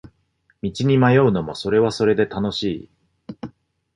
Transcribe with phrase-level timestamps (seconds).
[0.63, 2.89] 道に迷うのもそれはそれで楽しい